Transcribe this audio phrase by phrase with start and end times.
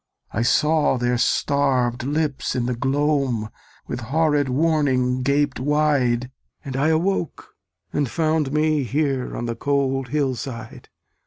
[0.31, 3.51] I saw their starv'd lips in the gloam
[3.85, 6.31] With horrid warning gaped wide,
[6.65, 7.53] And I awoke,
[7.93, 10.89] and found me here On the cold hill side.